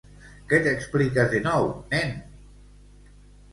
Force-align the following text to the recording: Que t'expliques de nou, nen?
Que 0.53 0.59
t'expliques 0.67 1.29
de 1.35 1.43
nou, 1.45 1.69
nen? 1.93 2.17